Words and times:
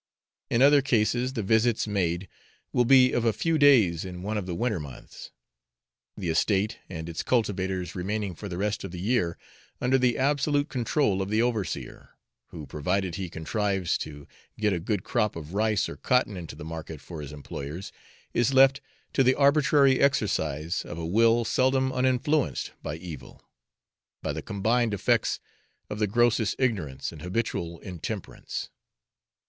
In 0.49 0.63
other 0.63 0.81
cases, 0.81 1.33
the 1.33 1.43
visits 1.43 1.85
made 1.87 2.27
will 2.73 2.85
be 2.85 3.11
of 3.11 3.23
a 3.23 3.31
few 3.31 3.59
days 3.59 4.03
in 4.03 4.23
one 4.23 4.35
of 4.35 4.47
the 4.47 4.55
winter 4.55 4.79
months; 4.79 5.29
the 6.17 6.29
estate 6.29 6.79
and 6.89 7.07
its 7.07 7.21
cultivators 7.21 7.93
remaining 7.93 8.33
for 8.33 8.49
the 8.49 8.57
rest 8.57 8.83
of 8.83 8.89
the 8.89 8.99
year 8.99 9.37
under 9.79 9.99
the 9.99 10.17
absolute 10.17 10.69
control 10.69 11.21
of 11.21 11.29
the 11.29 11.43
overseer, 11.43 12.17
who, 12.47 12.65
provided 12.65 13.13
he 13.13 13.29
contrives 13.29 13.95
to 13.99 14.27
get 14.57 14.73
a 14.73 14.79
good 14.79 15.03
crop 15.03 15.35
of 15.35 15.53
rice 15.53 15.87
or 15.87 15.97
cotton 15.97 16.35
into 16.35 16.55
the 16.55 16.65
market 16.65 16.99
for 16.99 17.21
his 17.21 17.31
employers, 17.31 17.91
is 18.33 18.55
left 18.55 18.81
to 19.13 19.21
the 19.23 19.35
arbitrary 19.35 19.99
exercise 19.99 20.83
of 20.83 20.97
a 20.97 21.05
will 21.05 21.45
seldom 21.45 21.91
uninfluenced 21.93 22.71
for 22.81 22.95
evil, 22.95 23.43
by 24.23 24.33
the 24.33 24.41
combined 24.41 24.95
effects 24.95 25.39
of 25.91 25.99
the 25.99 26.07
grossest 26.07 26.55
ignorance 26.57 27.11
and 27.11 27.21
habitual 27.21 27.79
intemperance. 27.81 28.71